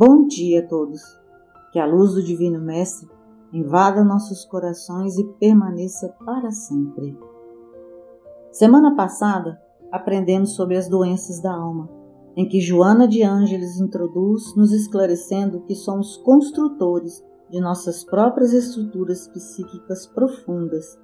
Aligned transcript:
Bom 0.00 0.28
dia 0.28 0.60
a 0.60 0.62
todos. 0.64 1.02
Que 1.72 1.78
a 1.80 1.84
luz 1.84 2.14
do 2.14 2.22
Divino 2.22 2.60
Mestre 2.60 3.08
invada 3.52 4.04
nossos 4.04 4.44
corações 4.44 5.18
e 5.18 5.24
permaneça 5.40 6.14
para 6.24 6.52
sempre. 6.52 7.18
Semana 8.52 8.94
passada 8.94 9.60
aprendemos 9.90 10.54
sobre 10.54 10.76
as 10.76 10.88
doenças 10.88 11.42
da 11.42 11.52
alma, 11.52 11.90
em 12.36 12.48
que 12.48 12.60
Joana 12.60 13.08
de 13.08 13.24
Ângeles 13.24 13.80
introduz, 13.80 14.54
nos 14.54 14.70
esclarecendo 14.70 15.62
que 15.62 15.74
somos 15.74 16.16
construtores 16.18 17.20
de 17.50 17.60
nossas 17.60 18.04
próprias 18.04 18.52
estruturas 18.52 19.26
psíquicas 19.26 20.06
profundas, 20.06 20.96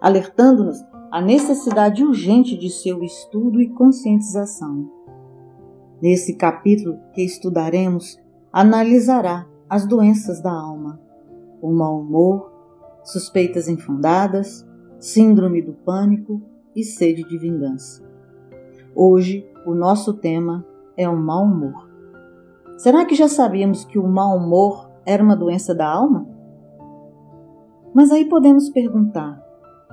alertando-nos 0.00 0.82
a 1.12 1.20
necessidade 1.20 2.04
urgente 2.04 2.58
de 2.58 2.68
seu 2.68 3.00
estudo 3.04 3.60
e 3.60 3.72
conscientização. 3.74 4.97
Nesse 6.00 6.34
capítulo 6.34 7.00
que 7.12 7.22
estudaremos, 7.22 8.16
analisará 8.52 9.46
as 9.68 9.84
doenças 9.84 10.40
da 10.40 10.52
alma, 10.52 11.00
o 11.60 11.72
mau 11.72 12.00
humor, 12.00 12.52
suspeitas 13.02 13.68
infundadas, 13.68 14.64
síndrome 15.00 15.60
do 15.60 15.72
pânico 15.72 16.40
e 16.74 16.84
sede 16.84 17.24
de 17.24 17.36
vingança. 17.36 18.02
Hoje, 18.94 19.44
o 19.66 19.74
nosso 19.74 20.14
tema 20.14 20.64
é 20.96 21.08
o 21.08 21.16
mau 21.16 21.44
humor. 21.44 21.88
Será 22.76 23.04
que 23.04 23.16
já 23.16 23.26
sabíamos 23.26 23.84
que 23.84 23.98
o 23.98 24.06
mau 24.06 24.36
humor 24.36 24.88
era 25.04 25.22
uma 25.22 25.34
doença 25.34 25.74
da 25.74 25.88
alma? 25.88 26.28
Mas 27.92 28.12
aí 28.12 28.24
podemos 28.28 28.70
perguntar: 28.70 29.42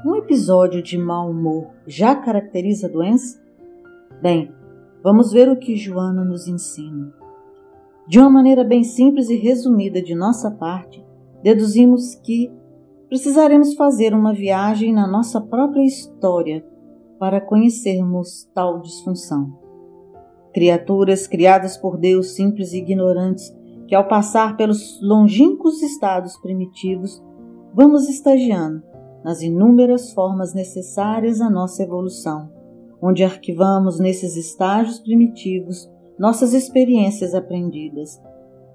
um 0.05 0.15
episódio 0.15 0.83
de 0.83 0.99
mau 0.99 1.31
humor 1.31 1.69
já 1.87 2.15
caracteriza 2.15 2.85
a 2.85 2.91
doença? 2.91 3.43
Bem, 4.21 4.53
vamos 5.05 5.31
ver 5.31 5.47
o 5.47 5.55
que 5.55 5.75
Joana 5.75 6.25
nos 6.25 6.47
ensina. 6.47 7.13
De 8.07 8.17
uma 8.17 8.27
maneira 8.27 8.63
bem 8.63 8.83
simples 8.83 9.29
e 9.29 9.35
resumida 9.35 10.01
de 10.01 10.15
nossa 10.15 10.49
parte, 10.49 11.05
deduzimos 11.43 12.15
que 12.15 12.51
precisaremos 13.07 13.75
fazer 13.75 14.15
uma 14.15 14.33
viagem 14.33 14.91
na 14.91 15.05
nossa 15.05 15.39
própria 15.39 15.85
história 15.85 16.65
para 17.19 17.39
conhecermos 17.39 18.49
tal 18.51 18.81
disfunção. 18.81 19.53
Criaturas 20.51 21.27
criadas 21.27 21.77
por 21.77 21.99
Deus 21.99 22.33
simples 22.33 22.73
e 22.73 22.79
ignorantes, 22.79 23.55
que 23.87 23.93
ao 23.93 24.07
passar 24.07 24.57
pelos 24.57 24.99
longínquos 25.03 25.83
estados 25.83 26.35
primitivos, 26.37 27.23
vamos 27.75 28.09
estagiando 28.09 28.81
nas 29.23 29.43
inúmeras 29.43 30.11
formas 30.13 30.55
necessárias 30.55 31.41
à 31.41 31.49
nossa 31.49 31.83
evolução, 31.83 32.54
onde 33.05 33.23
arquivamos 33.23 33.99
nesses 33.99 34.35
estágios 34.35 34.99
primitivos 34.99 35.87
nossas 36.17 36.53
experiências 36.53 37.35
aprendidas, 37.35 38.19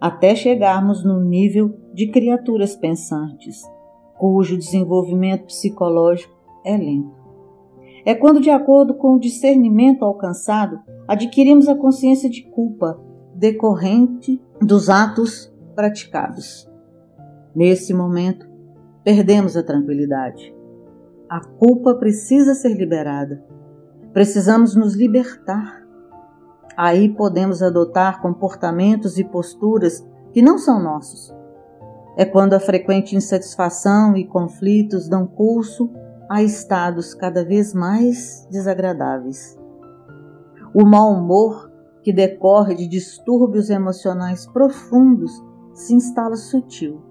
até 0.00 0.36
chegarmos 0.36 1.04
no 1.04 1.20
nível 1.20 1.74
de 1.92 2.08
criaturas 2.08 2.76
pensantes, 2.76 3.62
cujo 4.16 4.56
desenvolvimento 4.56 5.46
psicológico 5.46 6.32
é 6.64 6.76
lento. 6.76 7.18
É 8.04 8.14
quando, 8.14 8.40
de 8.40 8.50
acordo 8.50 8.94
com 8.94 9.14
o 9.14 9.20
discernimento 9.20 10.04
alcançado, 10.04 10.80
adquirimos 11.08 11.68
a 11.68 11.74
consciência 11.74 12.30
de 12.30 12.42
culpa 12.50 13.00
decorrente 13.34 14.40
dos 14.60 14.88
atos 14.88 15.52
praticados. 15.74 16.70
Nesse 17.54 17.92
momento, 17.92 18.48
perdemos 19.02 19.56
a 19.56 19.62
tranquilidade. 19.62 20.54
A 21.28 21.40
culpa 21.40 21.94
precisa 21.94 22.54
ser 22.54 22.76
liberada. 22.76 23.49
Precisamos 24.12 24.74
nos 24.74 24.94
libertar. 24.94 25.86
Aí 26.76 27.08
podemos 27.08 27.62
adotar 27.62 28.20
comportamentos 28.20 29.18
e 29.18 29.24
posturas 29.24 30.06
que 30.32 30.42
não 30.42 30.58
são 30.58 30.82
nossos. 30.82 31.34
É 32.16 32.24
quando 32.24 32.54
a 32.54 32.60
frequente 32.60 33.14
insatisfação 33.14 34.16
e 34.16 34.26
conflitos 34.26 35.08
dão 35.08 35.26
curso 35.26 35.90
a 36.28 36.42
estados 36.42 37.14
cada 37.14 37.44
vez 37.44 37.72
mais 37.72 38.46
desagradáveis. 38.50 39.58
O 40.74 40.84
mau 40.84 41.12
humor, 41.12 41.70
que 42.02 42.12
decorre 42.12 42.74
de 42.74 42.86
distúrbios 42.86 43.70
emocionais 43.70 44.46
profundos, 44.46 45.32
se 45.74 45.94
instala 45.94 46.36
sutil 46.36 47.10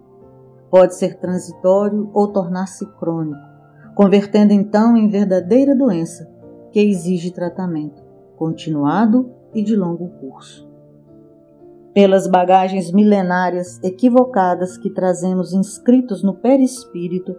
Pode 0.70 0.96
ser 0.96 1.18
transitório 1.18 2.12
ou 2.14 2.28
tornar-se 2.28 2.86
crônico, 3.00 3.42
convertendo 3.96 4.54
então 4.54 4.96
em 4.96 5.10
verdadeira 5.10 5.76
doença 5.76 6.30
que 6.72 6.80
exige 6.80 7.31
tratamento 7.31 8.09
continuado 8.40 9.30
e 9.53 9.62
de 9.62 9.75
longo 9.75 10.07
curso. 10.22 10.66
Pelas 11.94 12.25
bagagens 12.25 12.90
milenárias 12.90 13.84
equivocadas 13.84 14.78
que 14.78 14.90
trazemos 14.90 15.52
inscritos 15.52 16.24
no 16.24 16.35
perispírito, 16.35 17.35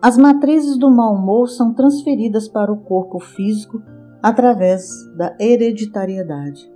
as 0.00 0.16
matrizes 0.16 0.78
do 0.78 0.90
mau 0.90 1.14
humor 1.14 1.48
são 1.48 1.74
transferidas 1.74 2.48
para 2.48 2.72
o 2.72 2.78
corpo 2.78 3.20
físico 3.20 3.82
através 4.22 4.88
da 5.16 5.36
hereditariedade. 5.38 6.72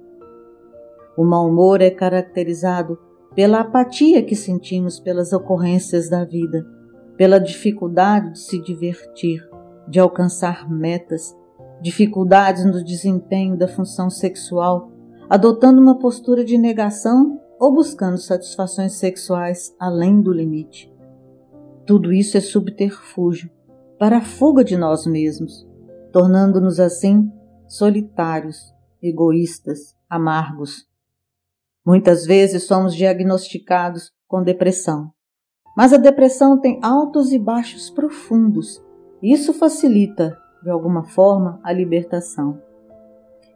O 1.17 1.25
mau 1.25 1.49
humor 1.49 1.81
é 1.81 1.91
caracterizado 1.91 2.99
pela 3.35 3.61
apatia 3.61 4.23
que 4.23 4.37
sentimos 4.37 5.01
pelas 5.01 5.33
ocorrências 5.33 6.11
da 6.11 6.25
vida, 6.25 6.67
pela 7.17 7.39
dificuldade 7.39 8.33
de 8.33 8.39
se 8.41 8.61
divertir, 8.61 9.49
de 9.89 9.99
alcançar 9.99 10.71
metas, 10.71 11.35
dificuldades 11.81 12.65
no 12.65 12.83
desempenho 12.85 13.57
da 13.57 13.69
função 13.69 14.11
sexual, 14.11 14.91
adotando 15.29 15.81
uma 15.81 15.99
postura 15.99 16.45
de 16.45 16.57
negação 16.57 17.41
ou 17.59 17.75
buscando 17.75 18.19
satisfações 18.19 18.93
sexuais 18.95 19.75
além 19.79 20.21
do 20.21 20.33
limite. 20.33 20.93
Tudo 21.87 22.13
isso 22.13 22.37
é 22.37 22.41
subterfúgio 22.41 23.51
para 23.99 24.19
a 24.19 24.25
fuga 24.25 24.63
de 24.63 24.77
nós 24.77 25.07
mesmos, 25.07 25.67
tornando-nos 26.13 26.79
assim 26.81 27.31
solitários, 27.69 28.75
egoístas, 29.03 29.95
amargos, 30.09 30.87
Muitas 31.87 32.27
vezes 32.27 32.65
somos 32.65 32.97
diagnosticados 32.97 34.11
com 34.27 34.43
depressão. 34.43 35.13
Mas 35.77 35.93
a 35.93 35.97
depressão 35.97 36.61
tem 36.61 36.81
altos 36.83 37.31
e 37.31 37.39
baixos 37.39 37.89
profundos. 37.91 38.83
Isso 39.23 39.53
facilita, 39.53 40.37
de 40.67 40.71
alguma 40.73 41.05
forma, 41.05 41.61
a 41.63 41.73
libertação. 41.73 42.61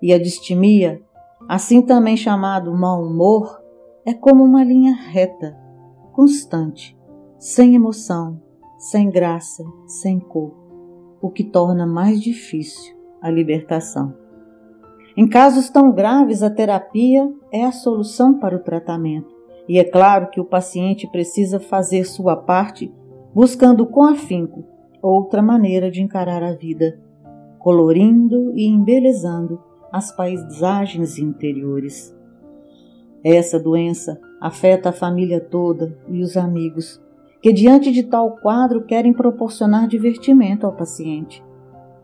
E 0.01 0.13
a 0.13 0.19
distimia, 0.19 1.03
assim 1.49 1.83
também 1.83 2.17
chamado 2.17 2.73
mau 2.73 3.03
humor, 3.03 3.61
é 4.07 4.15
como 4.15 4.45
uma 4.45 4.63
linha 4.63 4.95
reta, 4.95 5.59
constante, 6.13 6.97
sem 7.37 7.75
emoção, 7.75 8.41
sem 8.79 9.11
graça, 9.11 9.65
sem 9.89 10.21
cor, 10.21 10.55
o 11.21 11.29
que 11.29 11.43
torna 11.43 11.85
mais 11.85 12.23
difícil 12.23 12.97
a 13.21 13.29
libertação. 13.29 14.15
Em 15.17 15.29
casos 15.29 15.69
tão 15.69 15.91
graves, 15.91 16.45
a 16.45 16.49
terapia 16.49 17.29
é 17.51 17.65
a 17.65 17.73
solução 17.73 18.39
para 18.39 18.55
o 18.55 18.63
tratamento. 18.63 19.35
E 19.69 19.81
é 19.81 19.85
claro 19.85 20.31
que 20.31 20.41
o 20.41 20.45
paciente 20.45 21.11
precisa 21.11 21.59
fazer 21.59 22.05
sua 22.05 22.37
parte, 22.37 22.95
buscando 23.35 23.85
com 23.85 24.05
afinco 24.05 24.70
outra 25.03 25.43
maneira 25.43 25.91
de 25.91 26.03
encarar 26.03 26.43
a 26.43 26.53
vida, 26.53 26.99
colorindo 27.59 28.53
e 28.57 28.67
embelezando 28.67 29.63
as 29.93 30.15
paisagens 30.15 31.19
interiores. 31.19 32.17
Essa 33.23 33.59
doença 33.59 34.21
afeta 34.41 34.89
a 34.89 34.93
família 34.93 35.41
toda 35.41 35.99
e 36.09 36.23
os 36.23 36.37
amigos, 36.37 37.01
que 37.43 37.53
diante 37.53 37.91
de 37.93 38.03
tal 38.03 38.37
quadro 38.37 38.85
querem 38.85 39.13
proporcionar 39.13 39.89
divertimento 39.89 40.67
ao 40.67 40.73
paciente, 40.75 41.43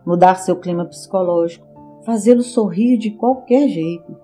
mudar 0.04 0.36
seu 0.36 0.56
clima 0.56 0.84
psicológico, 0.84 1.66
fazê-lo 2.04 2.42
sorrir 2.42 2.98
de 2.98 3.10
qualquer 3.10 3.68
jeito, 3.68 4.16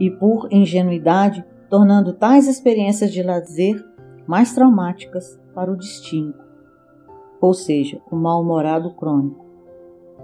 e 0.00 0.10
por 0.10 0.48
ingenuidade, 0.50 1.44
tornando 1.68 2.12
tais 2.12 2.48
experiências 2.48 3.12
de 3.12 3.22
lazer 3.22 3.84
mais 4.26 4.54
traumáticas 4.54 5.38
para 5.54 5.70
o 5.70 5.76
destino, 5.76 6.34
ou 7.44 7.52
seja, 7.52 8.00
o 8.10 8.16
mal-humorado 8.16 8.94
crônico. 8.94 9.44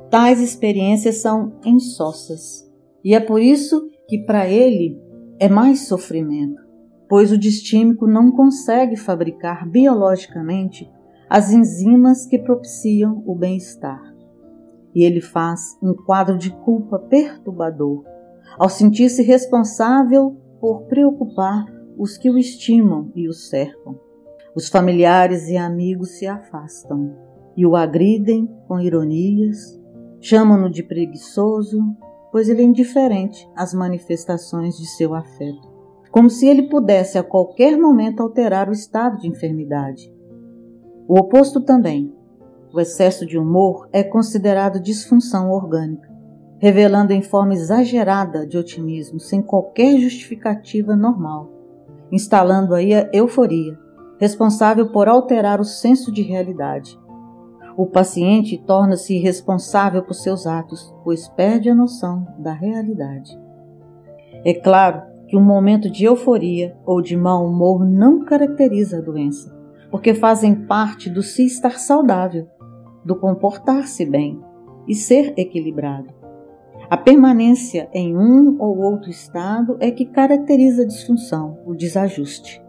Tais 0.08 0.40
experiências 0.40 1.16
são 1.18 1.52
insossas, 1.64 2.66
e 3.04 3.14
é 3.14 3.20
por 3.20 3.42
isso 3.42 3.88
que 4.08 4.24
para 4.24 4.48
ele 4.48 4.98
é 5.38 5.48
mais 5.48 5.86
sofrimento, 5.86 6.62
pois 7.08 7.30
o 7.30 7.36
distímico 7.36 8.06
não 8.06 8.32
consegue 8.32 8.96
fabricar 8.96 9.68
biologicamente 9.68 10.90
as 11.28 11.52
enzimas 11.52 12.24
que 12.24 12.38
propiciam 12.38 13.22
o 13.26 13.34
bem-estar 13.34 14.10
e 14.94 15.04
ele 15.04 15.20
faz 15.20 15.78
um 15.82 15.94
quadro 15.94 16.36
de 16.36 16.50
culpa 16.50 16.98
perturbador, 16.98 18.02
ao 18.58 18.68
sentir-se 18.68 19.22
responsável 19.22 20.36
por 20.58 20.82
preocupar 20.86 21.66
os 21.96 22.16
que 22.16 22.30
o 22.30 22.38
estimam 22.38 23.12
e 23.14 23.28
o 23.28 23.32
cercam. 23.32 23.98
Os 24.54 24.68
familiares 24.68 25.48
e 25.48 25.56
amigos 25.56 26.18
se 26.18 26.26
afastam 26.26 27.14
e 27.56 27.64
o 27.64 27.76
agridem 27.76 28.48
com 28.66 28.80
ironias, 28.80 29.80
chamam-no 30.20 30.70
de 30.70 30.82
preguiçoso, 30.82 31.80
pois 32.32 32.48
ele 32.48 32.62
é 32.62 32.64
indiferente 32.64 33.48
às 33.56 33.72
manifestações 33.74 34.76
de 34.76 34.86
seu 34.86 35.14
afeto. 35.14 35.68
como 36.10 36.28
se 36.28 36.46
ele 36.48 36.68
pudesse 36.68 37.16
a 37.16 37.22
qualquer 37.22 37.78
momento 37.78 38.20
alterar 38.20 38.68
o 38.68 38.72
estado 38.72 39.18
de 39.20 39.28
enfermidade. 39.28 40.12
O 41.06 41.18
oposto 41.18 41.60
também. 41.60 42.12
O 42.72 42.80
excesso 42.80 43.24
de 43.24 43.38
humor 43.38 43.88
é 43.92 44.02
considerado 44.02 44.80
disfunção 44.80 45.50
orgânica, 45.50 46.08
revelando 46.58 47.12
em 47.12 47.22
forma 47.22 47.54
exagerada 47.54 48.46
de 48.46 48.58
otimismo 48.58 49.20
sem 49.20 49.40
qualquer 49.40 49.98
justificativa 49.98 50.96
normal, 50.96 51.50
instalando 52.10 52.74
aí 52.74 52.92
a 52.92 53.08
euforia, 53.12 53.78
responsável 54.20 54.90
por 54.90 55.08
alterar 55.08 55.60
o 55.60 55.64
senso 55.64 56.12
de 56.12 56.20
realidade. 56.20 57.00
O 57.74 57.86
paciente 57.86 58.58
torna-se 58.58 59.16
responsável 59.16 60.02
por 60.02 60.12
seus 60.12 60.46
atos, 60.46 60.94
pois 61.02 61.26
perde 61.30 61.70
a 61.70 61.74
noção 61.74 62.26
da 62.38 62.52
realidade. 62.52 63.40
É 64.44 64.52
claro 64.52 65.02
que 65.26 65.36
um 65.36 65.42
momento 65.42 65.88
de 65.88 66.04
euforia 66.04 66.76
ou 66.84 67.00
de 67.00 67.16
mau 67.16 67.46
humor 67.46 67.88
não 67.88 68.22
caracteriza 68.22 68.98
a 68.98 69.00
doença, 69.00 69.56
porque 69.90 70.12
fazem 70.12 70.66
parte 70.66 71.08
do 71.08 71.22
se 71.22 71.46
estar 71.46 71.78
saudável, 71.78 72.46
do 73.02 73.16
comportar-se 73.16 74.04
bem 74.04 74.38
e 74.86 74.94
ser 74.94 75.32
equilibrado. 75.38 76.12
A 76.90 76.96
permanência 76.96 77.88
em 77.94 78.14
um 78.14 78.60
ou 78.60 78.80
outro 78.80 79.08
estado 79.08 79.78
é 79.80 79.90
que 79.90 80.04
caracteriza 80.04 80.82
a 80.82 80.86
disfunção, 80.86 81.58
o 81.64 81.74
desajuste. 81.74 82.60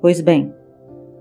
Pois 0.00 0.20
bem, 0.20 0.52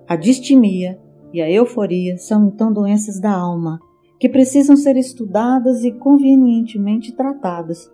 a 0.08 0.16
distimia 0.16 1.00
e 1.34 1.42
a 1.42 1.50
euforia 1.50 2.18
são 2.18 2.48
então 2.48 2.72
doenças 2.72 3.20
da 3.20 3.32
alma 3.32 3.80
que 4.20 4.30
precisam 4.30 4.76
ser 4.76 4.98
estudadas 4.98 5.84
e 5.84 5.92
convenientemente 5.92 7.16
tratadas, 7.16 7.92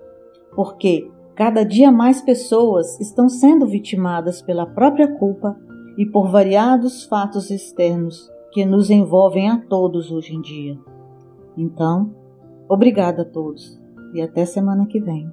porque 0.56 1.10
Cada 1.36 1.64
dia 1.64 1.92
mais 1.92 2.22
pessoas 2.22 3.00
estão 3.00 3.28
sendo 3.28 3.66
vitimadas 3.66 4.40
pela 4.40 4.68
própria 4.68 5.08
culpa 5.18 5.58
e 5.98 6.06
por 6.06 6.30
variados 6.30 7.06
fatos 7.06 7.50
externos 7.50 8.30
que 8.52 8.64
nos 8.64 8.92
envolvem 8.92 9.50
a 9.50 9.58
todos 9.58 10.12
hoje 10.12 10.36
em 10.36 10.42
dia. 10.42 10.78
Então, 11.58 12.14
obrigada 12.70 13.24
a 13.24 13.26
todos 13.26 13.82
e 14.14 14.22
até 14.22 14.46
semana 14.46 14.86
que 14.86 15.00
vem. 15.00 15.28